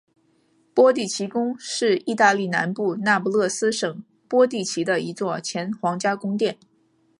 [0.73, 6.57] 波蒂奇宫是意大利南部那不勒斯省波蒂奇的一座前皇家宫殿。